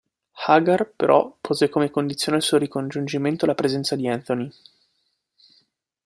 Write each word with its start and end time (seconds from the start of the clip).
Hagar, 0.47 0.91
però, 0.95 1.29
pose 1.41 1.69
come 1.69 1.91
condizione 1.91 2.39
al 2.39 2.43
suo 2.43 2.57
ricongiungimento 2.57 3.45
la 3.45 3.53
presenza 3.53 3.95
di 3.95 4.07
Anthony. 4.07 4.51